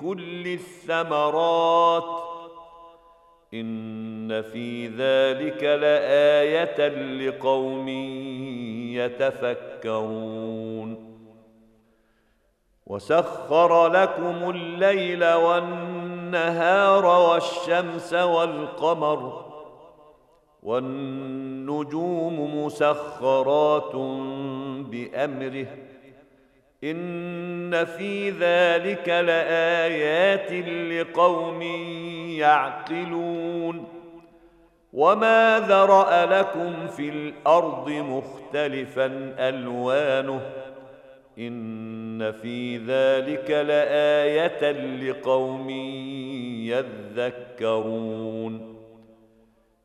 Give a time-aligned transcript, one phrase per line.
[0.00, 2.04] كل الثمرات
[3.54, 6.88] ان في ذلك لايه
[7.28, 7.88] لقوم
[9.48, 11.08] يتفكرون
[12.86, 19.44] وسخر لكم الليل والنهار والشمس والقمر
[20.62, 23.94] والنجوم مسخرات
[24.86, 25.66] بامره
[26.84, 30.52] ان في ذلك لايات
[30.92, 31.62] لقوم
[32.38, 33.84] يعقلون
[34.92, 39.06] وما ذرا لكم في الارض مختلفا
[39.38, 40.40] الوانه
[41.38, 44.70] ان في ذلك لايه
[45.10, 45.70] لقوم
[47.60, 48.77] يذكرون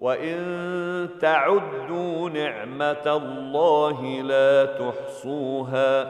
[0.00, 6.02] وان تعدوا نعمه الله لا تحصوها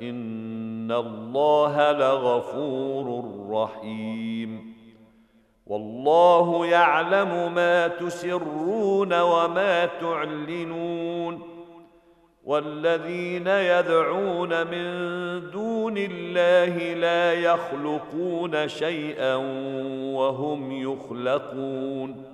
[0.00, 4.74] ان الله لغفور رحيم
[5.66, 11.40] والله يعلم ما تسرون وما تعلنون
[12.44, 14.84] والذين يدعون من
[15.50, 19.34] دون الله لا يخلقون شيئا
[20.14, 22.33] وهم يخلقون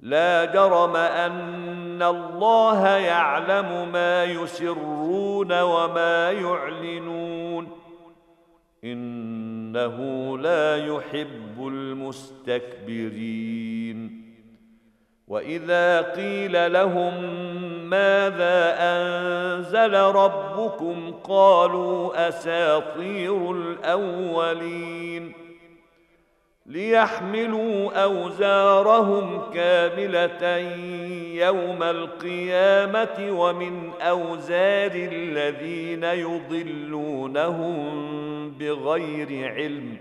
[0.00, 7.68] لا جرم ان الله يعلم ما يسرون وما يعلنون
[8.84, 14.24] انه لا يحب المستكبرين
[15.28, 17.24] واذا قيل لهم
[17.90, 25.32] ماذا انزل ربكم قالوا اساطير الاولين
[26.66, 30.58] ليحملوا اوزارهم كامله
[31.44, 37.74] يوم القيامه ومن اوزار الذين يضلونهم
[38.50, 39.96] بغير علم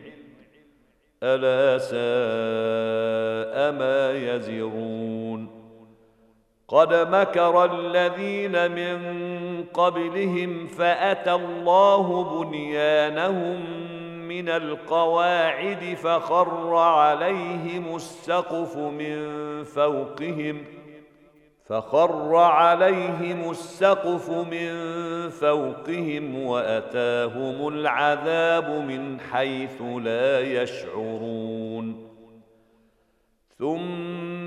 [1.24, 5.64] الا ساء ما يزرون
[6.68, 9.00] قد مكر الذين من
[9.74, 13.60] قبلهم فاتى الله بنيانهم
[14.28, 19.18] من القواعد فخر عليهم السقف من
[19.64, 20.66] فوقهم
[21.66, 24.72] فخر عليهم السقف من
[25.30, 32.08] فوقهم واتاهم العذاب من حيث لا يشعرون
[33.60, 34.33] ثم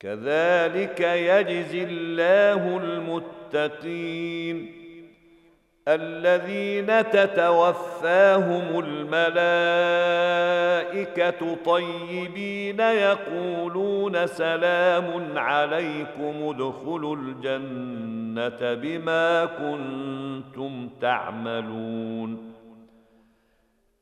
[0.00, 2.76] كذلك يجزي الله
[3.52, 4.78] المتقين
[5.88, 22.47] الذين تتوفاهم الملائكه طيبين يقولون سلام عليكم ادخلوا الجنه بما كنتم تعملون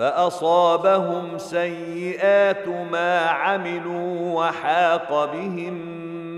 [0.00, 5.72] فاصابهم سيئات ما عملوا وحاق بهم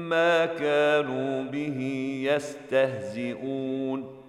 [0.09, 1.79] ما كانوا به
[2.33, 4.23] يستهزئون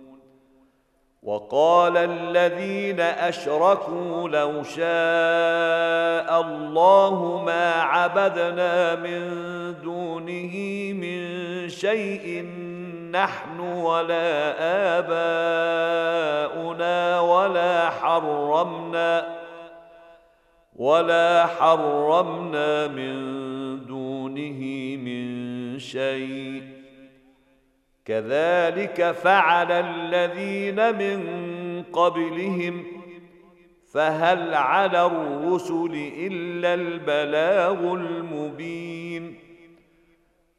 [1.23, 9.19] وقال الذين اشركوا لو شاء الله ما عبدنا من
[9.83, 10.53] دونه
[10.93, 11.25] من
[11.69, 12.47] شيء
[13.11, 14.29] نحن ولا
[14.99, 17.12] اباؤنا
[18.01, 19.37] حرمنا
[20.75, 23.13] ولا حرمنا من
[23.85, 24.59] دونه
[24.97, 25.25] من
[25.79, 26.63] شيء
[28.05, 31.23] كذلك فعل الذين من
[31.93, 32.83] قبلهم
[33.93, 39.35] فهل على الرسل الا البلاغ المبين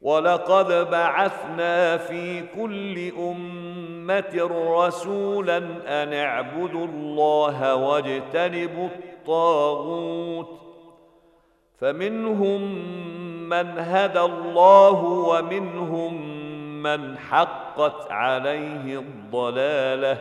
[0.02, 5.56] ولقد بعثنا في كل امه امه رسولا
[6.02, 10.50] ان اعبدوا الله واجتنبوا الطاغوت
[11.78, 12.61] فمنهم
[13.49, 16.23] من هدى الله ومنهم
[16.82, 20.18] من حقت عليه الضلاله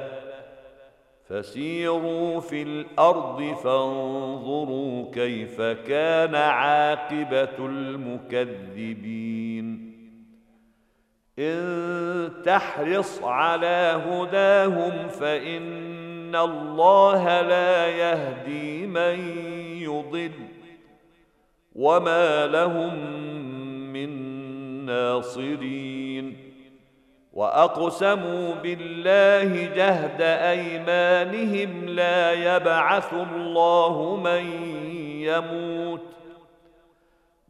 [1.30, 9.63] فسيروا في الارض فانظروا كيف كان عاقبه المكذبين
[11.40, 19.20] ان تحرص على هداهم فان الله لا يهدي من
[19.82, 20.32] يضل
[21.76, 23.00] وما لهم
[23.94, 24.10] من
[24.86, 26.38] ناصرين
[27.34, 34.46] واقسموا بالله جهد ايمانهم لا يبعث الله من
[35.22, 36.06] يموت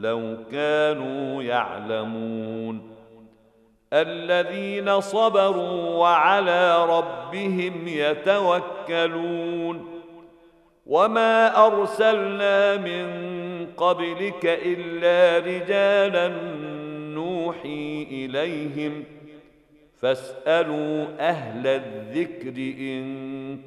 [0.00, 2.80] لو كانوا يعلمون
[3.92, 9.84] الذين صبروا وعلى ربهم يتوكلون
[10.86, 13.06] وما ارسلنا من
[13.76, 16.28] قبلك الا رجالا
[17.14, 19.04] نوحي اليهم
[20.00, 23.16] فاسالوا اهل الذكر ان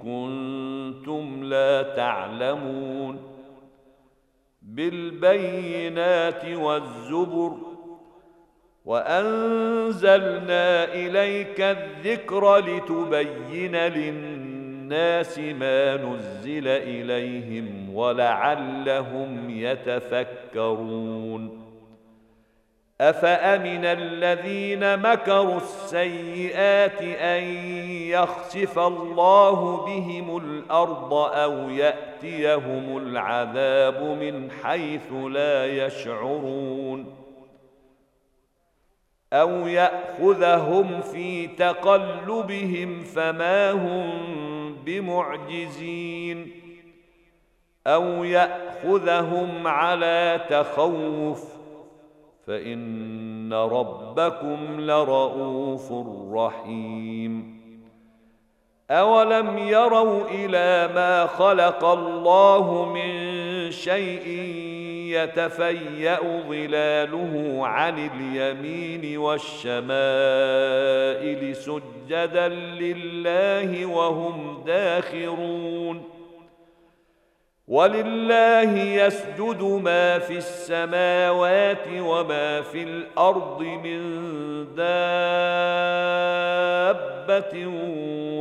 [0.01, 3.30] كنتم لا تعلمون
[4.75, 7.51] بالبينات والزبر
[8.85, 21.60] وانزلنا اليك الذكر لتبين للناس ما نزل اليهم ولعلهم يتفكرون
[23.01, 27.43] افامن الذين مكروا السيئات ان
[27.93, 37.05] يخسف الله بهم الارض او ياتيهم العذاب من حيث لا يشعرون
[39.33, 44.11] او ياخذهم في تقلبهم فما هم
[44.85, 46.51] بمعجزين
[47.87, 51.60] او ياخذهم على تخوف
[52.47, 55.93] فان ربكم لرؤوف
[56.33, 57.61] رحيم
[58.91, 63.11] اولم يروا الى ما خلق الله من
[63.71, 64.27] شيء
[65.13, 66.19] يتفيا
[66.49, 69.91] ظلاله عن اليمين والشمائل
[71.55, 76.03] سجدا لله وهم داخرون
[77.71, 83.99] ولله يسجد ما في السماوات وما في الارض من
[84.75, 84.83] دابه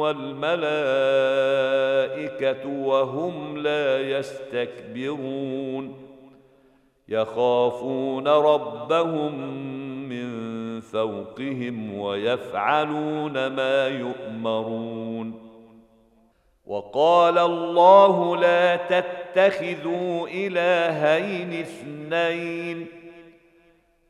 [0.00, 5.94] والملائكه وهم لا يستكبرون
[7.08, 9.34] يخافون ربهم
[10.08, 10.30] من
[10.80, 15.50] فوقهم ويفعلون ما يؤمرون
[16.66, 22.86] وقال الله لا تتقوا تتخذوا الهين اثنين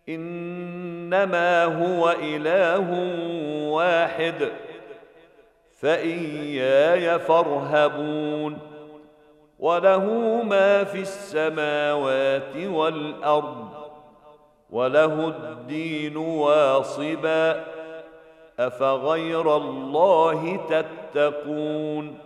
[0.09, 2.91] انما هو اله
[3.71, 4.49] واحد
[5.81, 8.59] فاياي فارهبون
[9.59, 10.05] وله
[10.43, 13.69] ما في السماوات والارض
[14.71, 17.65] وله الدين واصبا
[18.59, 22.19] افغير الله تتقون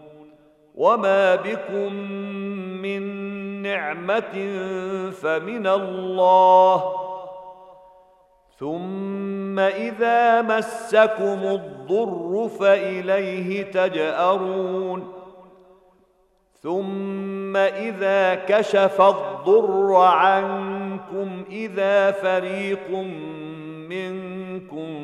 [0.76, 1.94] وما بكم
[2.84, 3.02] من
[3.62, 4.38] نعمه
[5.10, 6.92] فمن الله
[8.58, 15.12] ثم اذا مسكم الضر فاليه تجارون
[16.62, 22.90] ثم اذا كشف الضر عنكم اذا فريق
[23.88, 24.96] منكم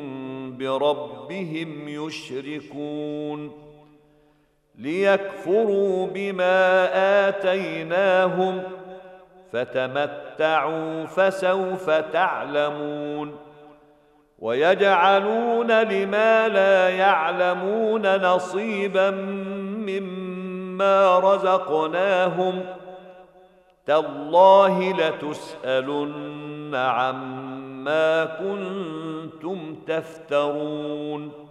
[0.57, 3.70] بربهم يشركون
[4.77, 6.89] ليكفروا بما
[7.29, 8.63] اتيناهم
[9.53, 13.35] فتمتعوا فسوف تعلمون
[14.39, 19.11] ويجعلون لما لا يعلمون نصيبا
[19.89, 22.59] مما رزقناهم
[23.85, 31.50] تالله لتسالن عما كنتم تفترون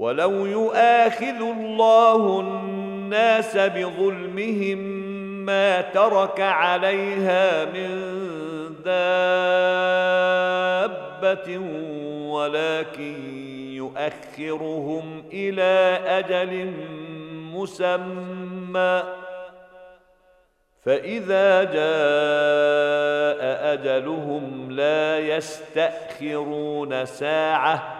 [0.00, 4.78] ولو يؤاخذ الله الناس بظلمهم
[5.46, 7.88] ما ترك عليها من
[8.84, 11.58] دابه
[12.28, 13.16] ولكن
[13.76, 16.72] يؤخرهم الى اجل
[17.32, 19.02] مسمى
[20.84, 21.80] فاذا جاء
[23.72, 27.99] اجلهم لا يستاخرون ساعه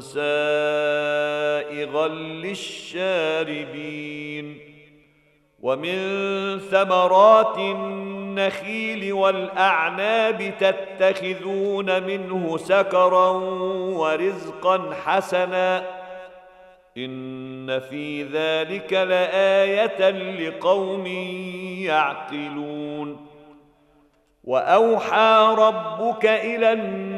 [0.00, 2.08] سائغا
[2.42, 4.58] للشاربين
[5.62, 5.96] ومن
[6.58, 13.30] ثمرات النخيل والاعناب تتخذون منه سكرا
[13.90, 15.86] ورزقا حسنا
[16.96, 20.10] ان في ذلك لايه
[20.48, 21.06] لقوم
[21.84, 23.26] يعقلون
[24.44, 27.17] واوحى ربك الى الناس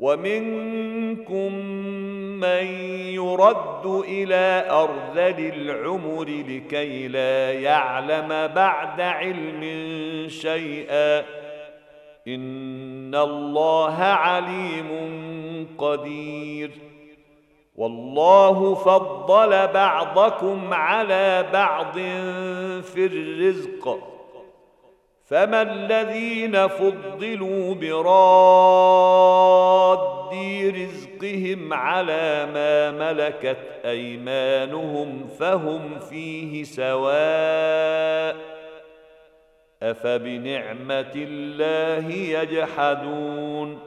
[0.00, 1.54] ومنكم
[2.40, 2.66] من
[3.14, 9.60] يرد الى ارذل العمر لكي لا يعلم بعد علم
[10.28, 11.18] شيئا
[12.28, 14.88] ان الله عليم
[15.78, 16.70] قدير
[17.76, 21.92] والله فضل بعضكم على بعض
[22.82, 23.98] في الرزق
[25.26, 29.59] فما الذين فضلوا براد
[29.90, 30.20] مضاد
[30.76, 38.36] رزقهم على ما ملكت ايمانهم فهم فيه سواء
[39.82, 43.78] افبنعمه الله يجحدون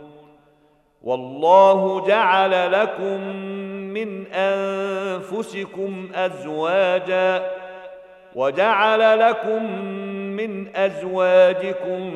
[1.02, 3.36] والله جعل لكم
[3.74, 7.52] من انفسكم ازواجا
[8.36, 9.82] وجعل لكم
[10.16, 12.12] من ازواجكم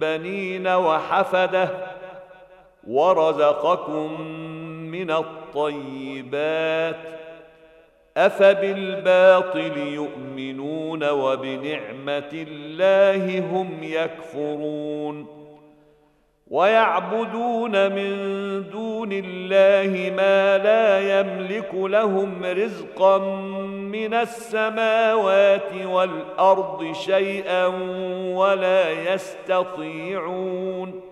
[0.00, 1.68] بنين وحفده
[2.88, 4.20] ورزقكم
[4.90, 6.96] من الطيبات
[8.16, 15.26] افبالباطل يؤمنون وبنعمه الله هم يكفرون
[16.50, 18.12] ويعبدون من
[18.72, 23.18] دون الله ما لا يملك لهم رزقا
[23.90, 27.66] من السماوات والارض شيئا
[28.36, 31.11] ولا يستطيعون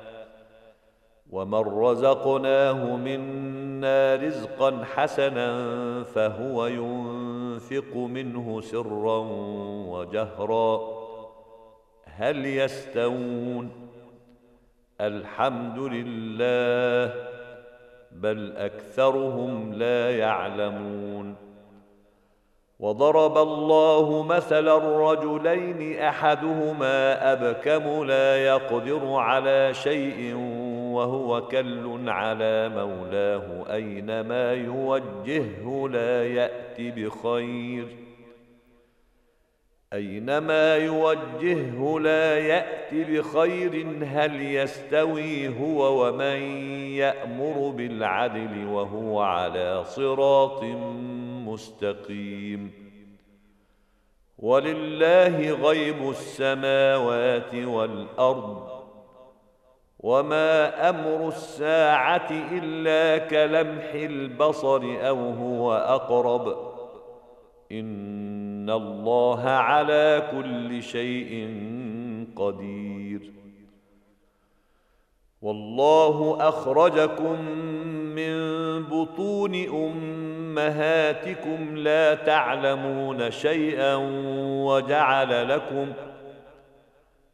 [1.31, 5.49] ومن رزقناه منا رزقا حسنا
[6.03, 9.17] فهو ينفق منه سرا
[9.87, 10.81] وجهرا
[12.05, 13.69] هل يستوون
[15.01, 17.13] الحمد لله
[18.11, 21.35] بل اكثرهم لا يعلمون
[22.79, 30.35] وضرب الله مثلا الرجلين احدهما ابكم لا يقدر على شيء
[31.01, 37.85] وهو كل على مولاه أينما يوجهه لا يأتي بخير
[39.93, 46.41] أينما يوجهه لا يأتي بخير هل يستوي هو ومن
[46.91, 50.63] يأمر بالعدل وهو على صراط
[51.47, 52.71] مستقيم
[54.39, 58.80] ولله غيب السماوات والأرض
[60.03, 66.71] وما امر الساعه الا كلمح البصر او هو اقرب
[67.71, 71.47] ان الله على كل شيء
[72.35, 73.31] قدير
[75.41, 77.41] والله اخرجكم
[77.89, 78.37] من
[78.83, 83.95] بطون امهاتكم لا تعلمون شيئا
[84.65, 85.85] وجعل لكم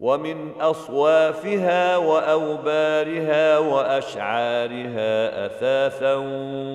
[0.00, 6.14] ومن اصوافها واوبارها واشعارها اثاثا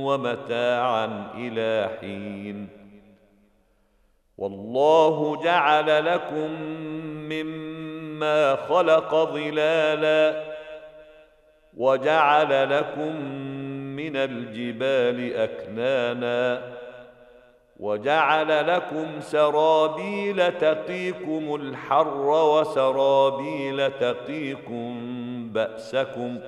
[0.04, 2.68] ومتاعا الى حين
[4.38, 6.52] والله جعل لكم
[7.34, 10.42] مما خلق ظلالا
[11.78, 13.22] وجعل لكم
[13.96, 16.73] من الجبال اكنانا
[17.80, 25.00] وجعل لكم سرابيل تقيكم الحر وسرابيل تقيكم
[25.54, 26.40] باسكم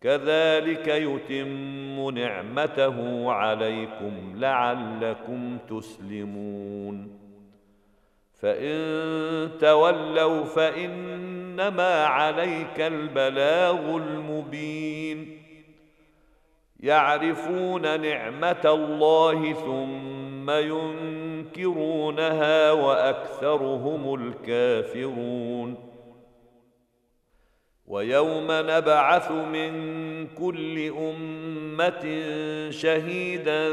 [0.00, 7.18] كذلك يتم نعمته عليكم لعلكم تسلمون
[8.40, 8.78] فان
[9.60, 15.43] تولوا فانما عليك البلاغ المبين
[16.84, 25.76] يعرفون نعمه الله ثم ينكرونها واكثرهم الكافرون
[27.86, 29.72] ويوم نبعث من
[30.28, 32.24] كل امه
[32.70, 33.68] شهيدا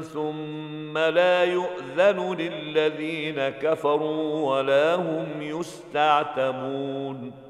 [0.00, 7.49] ثم لا يؤذن للذين كفروا ولا هم يستعتمون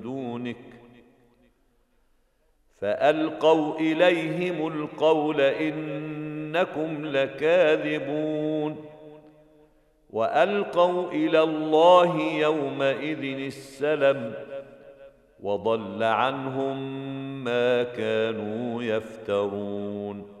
[2.81, 8.85] فألقوا إليهم القول إنكم لكاذبون
[10.09, 14.33] وألقوا إلى الله يومئذ السلم
[15.43, 16.75] وضل عنهم
[17.43, 20.40] ما كانوا يفترون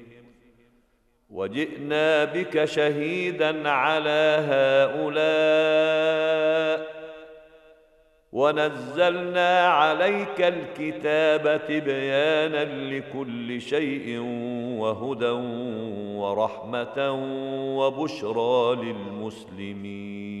[1.33, 4.45] وجئنا بك شهيدا على
[6.79, 7.01] هؤلاء
[8.31, 12.65] ونزلنا عليك الكتاب تبيانا
[12.95, 14.19] لكل شيء
[14.77, 15.29] وهدى
[16.15, 16.97] ورحمه
[17.77, 20.40] وبشرى للمسلمين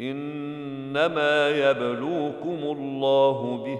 [0.00, 3.78] انما يبلوكم الله به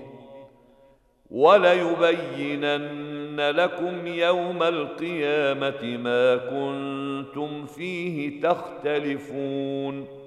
[1.30, 10.20] وليبينن لكم يوم القيامه ما كنتم فيه تختلفون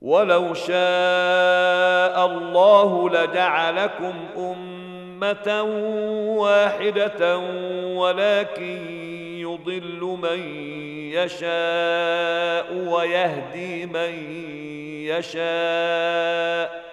[0.00, 5.62] ولو شاء الله لجعلكم امه
[6.42, 7.38] واحده
[7.96, 9.15] ولكن
[9.64, 10.38] يضل من
[11.16, 14.14] يشاء ويهدي من
[15.16, 16.86] يشاء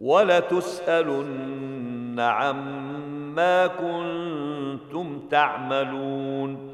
[0.00, 6.73] ولتسالن عما كنتم تعملون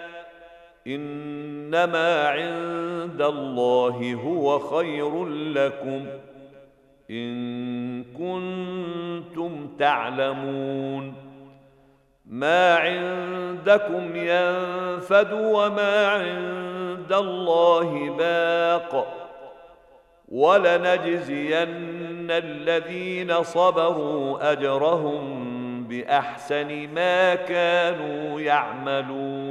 [0.87, 6.05] انما عند الله هو خير لكم
[7.11, 11.13] ان كنتم تعلمون
[12.25, 19.17] ما عندكم ينفد وما عند الله باق
[20.29, 25.41] ولنجزين الذين صبروا اجرهم
[25.83, 29.50] باحسن ما كانوا يعملون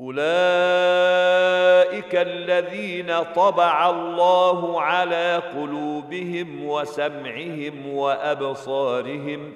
[0.00, 3.06] اولئك الذين
[3.36, 9.52] طبع الله على قلوبهم وسمعهم وابصارهم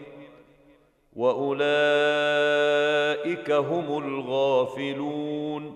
[1.17, 5.75] واولئك هم الغافلون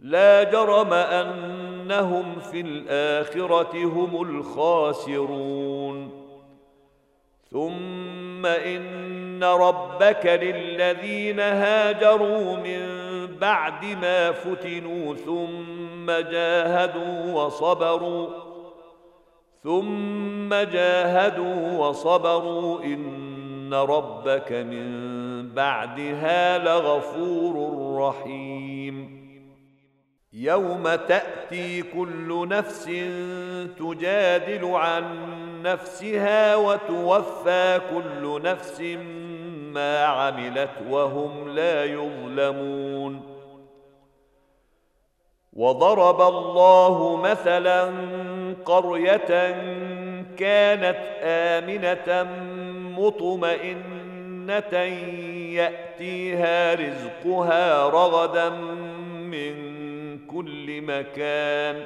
[0.00, 6.26] لا جرم انهم في الاخره هم الخاسرون
[7.50, 13.06] ثم ان ربك للذين هاجروا من
[13.40, 18.28] بعد ما فتنوا ثم جاهدوا وصبروا
[19.62, 24.94] ثم جاهدوا وصبروا ان ربك من
[25.54, 29.16] بعدها لغفور رحيم
[30.32, 32.84] يوم تاتي كل نفس
[33.78, 35.02] تجادل عن
[35.62, 38.80] نفسها وتوفى كل نفس
[39.74, 43.35] ما عملت وهم لا يظلمون
[45.56, 47.92] وضرب الله مثلا
[48.64, 49.56] قريه
[50.38, 52.28] كانت امنه
[52.98, 54.78] مطمئنه
[55.54, 58.48] ياتيها رزقها رغدا
[59.30, 59.54] من
[60.26, 61.82] كل مكان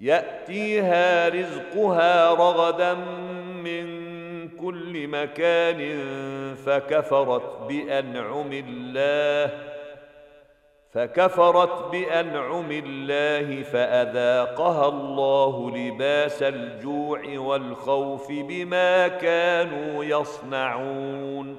[0.00, 2.94] ياتيها رزقها رغدا
[3.64, 3.86] من
[4.48, 5.78] كل مكان
[6.66, 9.75] فكفرت بانعم الله
[10.96, 21.56] فكفرت بانعم الله فاذاقها الله لباس الجوع والخوف بما كانوا يصنعون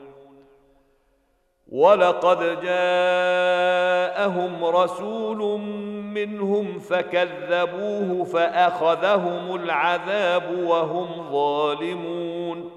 [1.71, 5.59] ولقد جاءهم رسول
[6.13, 12.76] منهم فكذبوه فاخذهم العذاب وهم ظالمون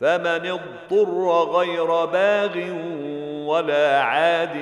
[0.00, 2.56] فمن اضطر غير باغ
[3.48, 4.56] ولا عاد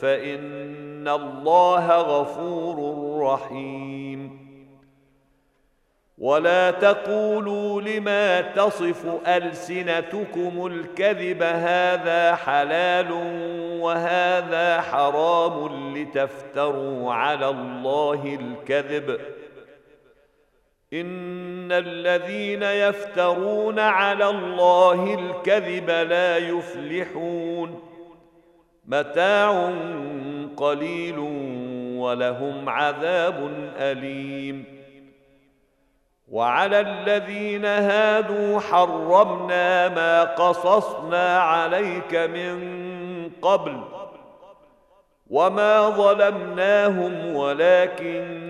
[0.00, 2.76] فان الله غفور
[3.26, 4.40] رحيم
[6.18, 13.12] ولا تقولوا لما تصف السنتكم الكذب هذا حلال
[13.80, 19.20] وهذا حرام لتفتروا على الله الكذب
[20.92, 27.80] ان الذين يفترون على الله الكذب لا يفلحون
[28.86, 29.72] متاع
[30.56, 31.18] قليل
[31.96, 34.64] ولهم عذاب اليم
[36.30, 42.60] وعلى الذين هادوا حرمنا ما قصصنا عليك من
[43.42, 43.80] قبل
[45.30, 48.49] وما ظلمناهم ولكن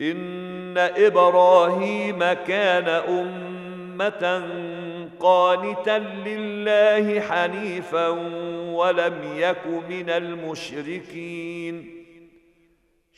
[0.00, 4.42] ان ابراهيم كان امه
[5.20, 8.08] قانتا لله حنيفا
[8.70, 12.04] ولم يك من المشركين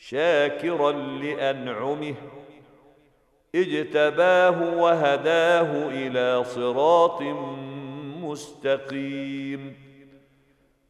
[0.08, 2.14] شاكرا لانعمه
[3.54, 7.22] اجتباه وهداه الى صراط
[8.22, 9.74] مستقيم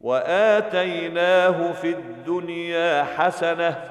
[0.01, 3.90] واتيناه في الدنيا حسنه